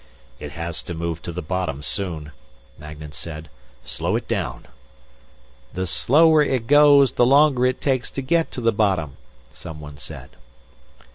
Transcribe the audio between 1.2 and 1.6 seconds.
to the